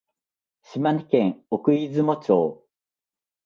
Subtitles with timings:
[0.63, 2.65] 島根県奥出雲町